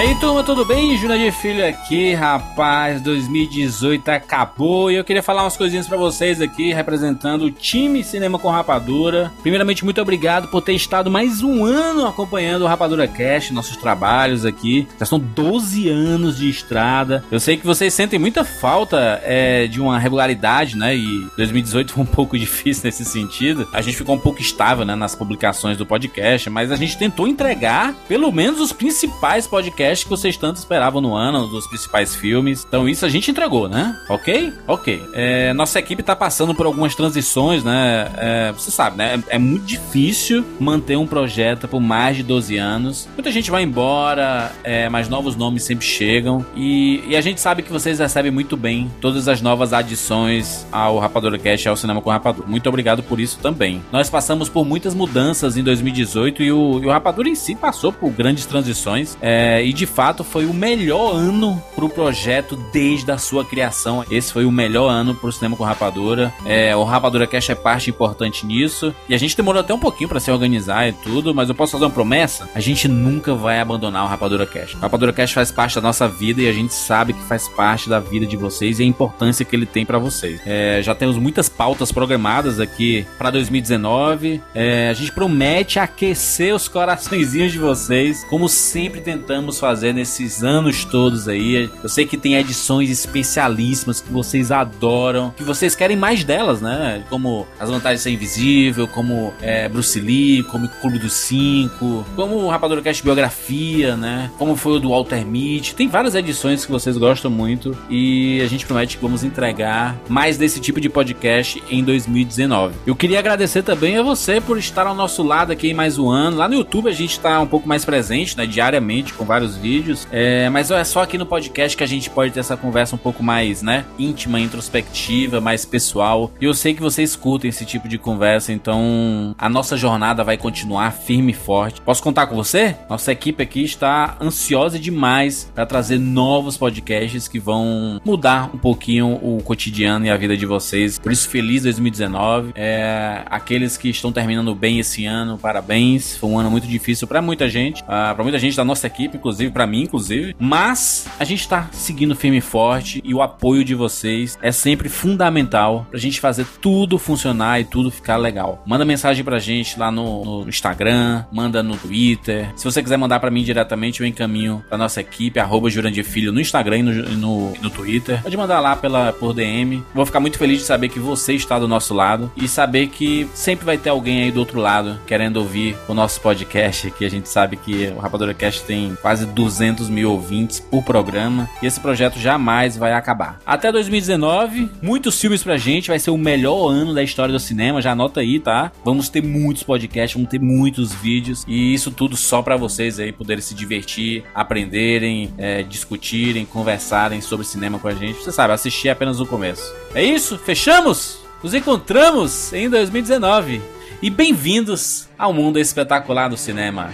aí, 0.00 0.14
turma, 0.16 0.42
tudo 0.42 0.64
bem? 0.64 0.96
Júnior 0.96 1.18
de 1.20 1.30
Filho 1.30 1.64
aqui, 1.64 2.14
rapaz. 2.14 3.00
2018 3.00 4.08
acabou 4.08 4.90
e 4.90 4.96
eu 4.96 5.04
queria 5.04 5.22
falar 5.22 5.44
umas 5.44 5.56
coisinhas 5.56 5.86
para 5.86 5.96
vocês 5.96 6.40
aqui, 6.40 6.72
representando 6.72 7.42
o 7.42 7.50
time 7.50 8.02
Cinema 8.02 8.36
com 8.36 8.50
Rapadura. 8.50 9.30
Primeiramente, 9.40 9.84
muito 9.84 10.02
obrigado 10.02 10.48
por 10.48 10.62
ter 10.62 10.72
estado 10.72 11.12
mais 11.12 11.42
um 11.42 11.64
ano 11.64 12.06
acompanhando 12.06 12.62
o 12.62 12.66
Rapadura 12.66 13.06
Cast, 13.06 13.52
nossos 13.52 13.76
trabalhos 13.76 14.44
aqui. 14.44 14.88
Já 14.98 15.06
são 15.06 15.18
12 15.18 15.88
anos 15.88 16.38
de 16.38 16.50
estrada. 16.50 17.22
Eu 17.30 17.38
sei 17.38 17.56
que 17.56 17.64
vocês 17.64 17.94
sentem 17.94 18.18
muita 18.18 18.42
falta 18.42 19.20
é, 19.22 19.68
de 19.68 19.80
uma 19.80 19.96
regularidade, 19.96 20.76
né? 20.76 20.96
E 20.96 21.24
2018 21.36 21.92
foi 21.92 22.02
um 22.02 22.06
pouco 22.06 22.36
difícil 22.40 22.82
nesse 22.84 23.04
sentido. 23.04 23.68
A 23.72 23.80
gente 23.80 23.96
ficou 23.96 24.16
um 24.16 24.20
pouco 24.20 24.40
estável 24.40 24.84
né, 24.84 24.96
nas 24.96 25.14
publicações 25.14 25.78
do 25.78 25.86
podcast, 25.86 26.50
mas 26.50 26.72
a 26.72 26.76
gente 26.76 26.98
tentou 26.98 27.28
entregar 27.28 27.94
pelo 28.08 28.32
menos 28.32 28.60
os 28.60 28.72
principais 28.72 29.46
podcasts 29.46 29.83
podcast 29.84 30.04
que 30.04 30.10
vocês 30.10 30.36
tanto 30.36 30.56
esperavam 30.56 31.00
no 31.00 31.14
ano, 31.14 31.46
dos 31.46 31.66
principais 31.66 32.14
filmes. 32.14 32.64
Então 32.66 32.88
isso 32.88 33.04
a 33.04 33.08
gente 33.08 33.30
entregou, 33.30 33.68
né? 33.68 33.94
Ok? 34.08 34.52
Ok. 34.66 35.02
É, 35.12 35.52
nossa 35.52 35.78
equipe 35.78 36.02
tá 36.02 36.16
passando 36.16 36.54
por 36.54 36.64
algumas 36.64 36.94
transições, 36.94 37.62
né? 37.62 38.10
É, 38.16 38.52
você 38.52 38.70
sabe, 38.70 38.96
né? 38.96 39.22
É, 39.28 39.36
é, 39.36 39.38
muito 39.38 39.64
difícil 39.64 40.44
manter 40.58 40.96
um 40.96 41.06
projeto 41.06 41.68
por 41.68 41.80
mais 41.80 42.16
de 42.16 42.22
12 42.22 42.56
anos. 42.56 43.08
Muita 43.14 43.30
gente 43.30 43.50
vai 43.50 43.62
embora, 43.62 44.52
é, 44.64 44.88
mas 44.88 45.08
novos 45.08 45.36
nomes 45.36 45.64
sempre 45.64 45.84
chegam. 45.84 46.44
E, 46.56 47.04
e, 47.08 47.16
a 47.16 47.20
gente 47.20 47.40
sabe 47.40 47.62
que 47.62 47.72
vocês 47.72 47.98
recebem 47.98 48.30
muito 48.30 48.56
bem 48.56 48.90
todas 49.00 49.28
as 49.28 49.42
novas 49.42 49.72
adições 49.72 50.66
ao 50.72 50.98
Rapadura 50.98 51.38
Cast, 51.38 51.68
ao 51.68 51.76
Cinema 51.76 52.00
com 52.00 52.10
Rapadura. 52.10 52.48
Muito 52.48 52.68
obrigado 52.68 53.02
por 53.02 53.20
isso 53.20 53.38
também. 53.38 53.82
Nós 53.92 54.08
passamos 54.08 54.48
por 54.48 54.64
muitas 54.64 54.94
mudanças 54.94 55.56
em 55.56 55.62
2018 55.62 56.42
e 56.42 56.52
o, 56.52 56.80
e 56.82 56.86
o 56.86 56.90
Rapadura 56.90 57.28
em 57.28 57.34
si 57.34 57.54
passou 57.54 57.92
por 57.92 58.10
grandes 58.10 58.46
transições. 58.46 59.18
É, 59.20 59.62
e 59.62 59.73
de 59.74 59.86
fato 59.86 60.24
foi 60.24 60.46
o 60.46 60.54
melhor 60.54 61.14
ano 61.14 61.62
pro 61.74 61.88
projeto 61.88 62.56
desde 62.72 63.10
a 63.10 63.18
sua 63.18 63.44
criação. 63.44 64.04
Esse 64.10 64.32
foi 64.32 64.44
o 64.44 64.52
melhor 64.52 64.88
ano 64.88 65.14
pro 65.14 65.32
cinema 65.32 65.56
com 65.56 65.64
Rapadura. 65.64 66.32
É, 66.44 66.74
o 66.76 66.84
Rapadura 66.84 67.26
Cash 67.26 67.50
é 67.50 67.54
parte 67.54 67.90
importante 67.90 68.46
nisso. 68.46 68.94
E 69.08 69.14
a 69.14 69.18
gente 69.18 69.36
demorou 69.36 69.60
até 69.60 69.74
um 69.74 69.78
pouquinho 69.78 70.08
para 70.08 70.20
se 70.20 70.30
organizar 70.30 70.88
e 70.88 70.92
tudo, 70.92 71.34
mas 71.34 71.48
eu 71.48 71.54
posso 71.54 71.72
fazer 71.72 71.84
uma 71.84 71.90
promessa? 71.90 72.48
A 72.54 72.60
gente 72.60 72.88
nunca 72.88 73.34
vai 73.34 73.60
abandonar 73.60 74.04
o 74.04 74.08
Rapadura 74.08 74.46
Cash. 74.46 74.74
O 74.74 74.78
Rapadura 74.78 75.12
Cash 75.12 75.32
faz 75.32 75.50
parte 75.50 75.74
da 75.74 75.80
nossa 75.80 76.08
vida 76.08 76.40
e 76.40 76.48
a 76.48 76.52
gente 76.52 76.72
sabe 76.72 77.12
que 77.12 77.22
faz 77.24 77.48
parte 77.48 77.88
da 77.88 77.98
vida 77.98 78.26
de 78.26 78.36
vocês 78.36 78.78
e 78.78 78.82
a 78.82 78.86
importância 78.86 79.44
que 79.44 79.54
ele 79.54 79.66
tem 79.66 79.84
para 79.84 79.98
vocês. 79.98 80.40
É, 80.46 80.80
já 80.82 80.94
temos 80.94 81.16
muitas 81.16 81.48
pautas 81.48 81.90
programadas 81.90 82.60
aqui 82.60 83.06
para 83.18 83.30
2019. 83.30 84.40
É, 84.54 84.88
a 84.90 84.94
gente 84.94 85.12
promete 85.12 85.78
aquecer 85.78 86.54
os 86.54 86.68
coraçõezinhos 86.68 87.52
de 87.52 87.58
vocês, 87.58 88.24
como 88.24 88.48
sempre 88.48 89.00
tentamos 89.00 89.58
fazer 89.64 89.94
nesses 89.94 90.44
anos 90.44 90.84
todos 90.84 91.26
aí. 91.26 91.70
Eu 91.82 91.88
sei 91.88 92.04
que 92.04 92.18
tem 92.18 92.34
edições 92.34 92.90
especialíssimas 92.90 93.98
que 93.98 94.12
vocês 94.12 94.52
adoram, 94.52 95.32
que 95.34 95.42
vocês 95.42 95.74
querem 95.74 95.96
mais 95.96 96.22
delas, 96.22 96.60
né? 96.60 97.02
Como 97.08 97.46
As 97.58 97.70
Vantagens 97.70 98.00
de 98.00 98.02
Ser 98.02 98.10
Invisível, 98.10 98.86
como 98.86 99.32
é, 99.40 99.66
Bruce 99.66 99.98
Lee, 99.98 100.42
como 100.42 100.68
Clube 100.68 100.98
dos 100.98 101.14
Cinco, 101.14 102.04
como 102.14 102.34
o 102.36 102.48
Rapadura 102.50 102.82
Cast 102.82 103.02
Biografia, 103.02 103.96
né? 103.96 104.30
Como 104.36 104.54
foi 104.54 104.74
o 104.74 104.78
do 104.78 104.90
Walter 104.90 105.24
Mitty. 105.24 105.74
Tem 105.74 105.88
várias 105.88 106.14
edições 106.14 106.66
que 106.66 106.70
vocês 106.70 106.98
gostam 106.98 107.30
muito 107.30 107.74
e 107.88 108.42
a 108.42 108.46
gente 108.46 108.66
promete 108.66 108.98
que 108.98 109.02
vamos 109.02 109.24
entregar 109.24 109.98
mais 110.10 110.36
desse 110.36 110.60
tipo 110.60 110.78
de 110.78 110.90
podcast 110.90 111.62
em 111.70 111.82
2019. 111.82 112.74
Eu 112.86 112.94
queria 112.94 113.18
agradecer 113.18 113.62
também 113.62 113.96
a 113.96 114.02
você 114.02 114.42
por 114.42 114.58
estar 114.58 114.86
ao 114.86 114.94
nosso 114.94 115.22
lado 115.22 115.52
aqui 115.52 115.70
em 115.70 115.74
mais 115.74 115.98
um 115.98 116.10
ano. 116.10 116.36
Lá 116.36 116.48
no 116.48 116.54
YouTube 116.54 116.90
a 116.90 116.92
gente 116.92 117.12
está 117.12 117.40
um 117.40 117.46
pouco 117.46 117.66
mais 117.66 117.82
presente, 117.82 118.36
né? 118.36 118.44
Diariamente, 118.44 119.14
com 119.14 119.24
vários 119.24 119.53
vídeos. 119.56 120.06
É, 120.10 120.48
mas 120.48 120.70
é 120.70 120.84
só 120.84 121.02
aqui 121.02 121.18
no 121.18 121.26
podcast 121.26 121.76
que 121.76 121.84
a 121.84 121.86
gente 121.86 122.10
pode 122.10 122.32
ter 122.32 122.40
essa 122.40 122.56
conversa 122.56 122.94
um 122.94 122.98
pouco 122.98 123.22
mais, 123.22 123.62
né? 123.62 123.84
Íntima, 123.98 124.40
introspectiva, 124.40 125.40
mais 125.40 125.64
pessoal. 125.64 126.30
E 126.40 126.44
eu 126.44 126.54
sei 126.54 126.74
que 126.74 126.82
você 126.82 127.02
escuta 127.02 127.46
esse 127.46 127.64
tipo 127.64 127.88
de 127.88 127.98
conversa, 127.98 128.52
então 128.52 129.34
a 129.38 129.48
nossa 129.48 129.76
jornada 129.76 130.24
vai 130.24 130.36
continuar 130.36 130.92
firme 130.92 131.32
e 131.32 131.34
forte. 131.34 131.80
Posso 131.80 132.02
contar 132.02 132.26
com 132.26 132.34
você? 132.34 132.76
Nossa 132.88 133.12
equipe 133.12 133.42
aqui 133.42 133.64
está 133.64 134.16
ansiosa 134.20 134.78
demais 134.78 135.50
para 135.54 135.66
trazer 135.66 135.98
novos 135.98 136.56
podcasts 136.56 137.28
que 137.28 137.38
vão 137.38 138.00
mudar 138.04 138.50
um 138.54 138.58
pouquinho 138.58 139.18
o 139.22 139.42
cotidiano 139.42 140.06
e 140.06 140.10
a 140.10 140.16
vida 140.16 140.36
de 140.36 140.46
vocês. 140.46 140.98
Por 140.98 141.12
isso, 141.12 141.28
feliz 141.28 141.62
2019. 141.62 142.52
É, 142.54 143.22
aqueles 143.26 143.76
que 143.76 143.88
estão 143.88 144.12
terminando 144.12 144.54
bem 144.54 144.78
esse 144.78 145.04
ano, 145.04 145.38
parabéns. 145.38 146.16
Foi 146.16 146.30
um 146.30 146.38
ano 146.38 146.50
muito 146.50 146.66
difícil 146.66 147.06
para 147.06 147.20
muita 147.20 147.48
gente, 147.48 147.82
uh, 147.82 147.86
ah, 147.88 148.12
para 148.14 148.22
muita 148.22 148.38
gente 148.38 148.56
da 148.56 148.64
nossa 148.64 148.86
equipe, 148.86 149.16
inclusive 149.16 149.33
inclusive, 149.34 149.50
para 149.50 149.66
mim, 149.66 149.82
inclusive. 149.82 150.36
Mas 150.38 151.06
a 151.18 151.24
gente 151.24 151.48
tá 151.48 151.68
seguindo 151.72 152.14
firme 152.14 152.38
e 152.38 152.40
forte 152.40 153.02
e 153.04 153.12
o 153.12 153.22
apoio 153.22 153.64
de 153.64 153.74
vocês 153.74 154.38
é 154.40 154.52
sempre 154.52 154.88
fundamental 154.88 155.86
pra 155.90 155.98
gente 155.98 156.20
fazer 156.20 156.46
tudo 156.60 156.98
funcionar 156.98 157.60
e 157.60 157.64
tudo 157.64 157.90
ficar 157.90 158.16
legal. 158.16 158.62
Manda 158.66 158.84
mensagem 158.84 159.24
pra 159.24 159.38
gente 159.38 159.78
lá 159.78 159.90
no, 159.90 160.44
no 160.44 160.48
Instagram, 160.48 161.24
manda 161.32 161.62
no 161.62 161.76
Twitter. 161.76 162.50
Se 162.56 162.64
você 162.64 162.82
quiser 162.82 162.96
mandar 162.96 163.20
para 163.20 163.30
mim 163.30 163.42
diretamente, 163.42 164.00
eu 164.00 164.06
encaminho 164.06 164.64
pra 164.68 164.78
nossa 164.78 165.00
equipe, 165.00 165.38
arroba 165.38 165.68
Filho 166.04 166.32
no 166.32 166.40
Instagram 166.40 166.78
e 166.78 166.82
no, 166.82 166.92
no, 166.92 167.52
no 167.60 167.70
Twitter. 167.70 168.22
Pode 168.22 168.36
mandar 168.36 168.60
lá 168.60 168.76
pela, 168.76 169.12
por 169.12 169.32
DM. 169.32 169.82
Vou 169.94 170.06
ficar 170.06 170.20
muito 170.20 170.38
feliz 170.38 170.58
de 170.58 170.64
saber 170.64 170.88
que 170.88 170.98
você 170.98 171.34
está 171.34 171.58
do 171.58 171.66
nosso 171.66 171.94
lado 171.94 172.30
e 172.36 172.46
saber 172.46 172.88
que 172.88 173.28
sempre 173.34 173.64
vai 173.64 173.78
ter 173.78 173.90
alguém 173.90 174.22
aí 174.22 174.30
do 174.30 174.40
outro 174.40 174.60
lado 174.60 175.00
querendo 175.06 175.38
ouvir 175.38 175.76
o 175.88 175.94
nosso 175.94 176.20
podcast, 176.20 176.90
que 176.90 177.04
a 177.04 177.10
gente 177.10 177.28
sabe 177.28 177.56
que 177.56 177.86
o 177.96 177.98
Rapadura 177.98 178.34
Cast 178.34 178.64
tem 178.64 178.96
quase 179.00 179.23
quase 179.24 179.26
200 179.26 179.88
mil 179.88 180.10
ouvintes 180.10 180.60
por 180.60 180.82
programa 180.82 181.48
e 181.62 181.66
esse 181.66 181.80
projeto 181.80 182.18
jamais 182.18 182.76
vai 182.76 182.92
acabar. 182.92 183.40
Até 183.44 183.72
2019, 183.72 184.70
muitos 184.82 185.20
filmes 185.20 185.42
pra 185.42 185.56
gente, 185.56 185.88
vai 185.88 185.98
ser 185.98 186.10
o 186.10 186.18
melhor 186.18 186.68
ano 186.68 186.94
da 186.94 187.02
história 187.02 187.32
do 187.32 187.40
cinema, 187.40 187.80
já 187.80 187.92
anota 187.92 188.20
aí, 188.20 188.38
tá? 188.38 188.70
Vamos 188.84 189.08
ter 189.08 189.22
muitos 189.22 189.62
podcasts, 189.62 190.14
vamos 190.14 190.30
ter 190.30 190.40
muitos 190.40 190.92
vídeos 190.92 191.44
e 191.48 191.74
isso 191.74 191.90
tudo 191.90 192.16
só 192.16 192.42
para 192.42 192.56
vocês 192.56 192.98
aí 192.98 193.12
poderem 193.12 193.42
se 193.42 193.54
divertir, 193.54 194.24
aprenderem, 194.34 195.32
é, 195.38 195.62
discutirem, 195.62 196.44
conversarem 196.44 197.20
sobre 197.20 197.46
cinema 197.46 197.78
com 197.78 197.88
a 197.88 197.94
gente. 197.94 198.22
Você 198.22 198.32
sabe, 198.32 198.52
assistir 198.52 198.88
é 198.88 198.92
apenas 198.92 199.20
o 199.20 199.26
começo. 199.26 199.74
É 199.94 200.02
isso? 200.02 200.38
Fechamos? 200.38 201.18
Nos 201.42 201.54
encontramos 201.54 202.52
em 202.52 202.68
2019 202.70 203.60
e 204.02 204.10
bem-vindos 204.10 205.08
ao 205.18 205.32
mundo 205.32 205.58
espetacular 205.58 206.28
do 206.28 206.36
cinema. 206.36 206.90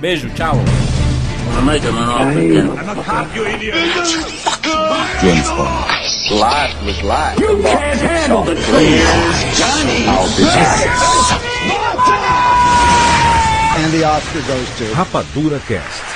Beijo, 0.00 0.30
tchau. 0.30 0.54
I'm 1.56 1.66
making 1.66 1.88
an 1.88 1.96
offer 1.96 2.38
again. 2.38 2.70
I'm 2.70 2.98
a 2.98 3.02
cop, 3.02 3.34
you 3.34 3.46
idiot. 3.46 3.74
James 5.20 5.48
Bond. 5.48 5.90
Life 6.30 6.82
was 6.84 7.02
life. 7.02 7.38
You 7.38 7.62
can't 7.62 8.00
handle 8.00 8.42
the 8.42 8.54
truth. 8.54 8.68
Johnny. 9.58 10.06
I'll 10.06 10.28
be 10.36 10.44
back. 10.44 10.88
And 13.78 13.92
the 13.92 14.04
Oscar 14.04 14.42
goes 14.42 14.68
to 14.78 14.84
Rapadura 14.94 15.60
Cast. 15.66 16.07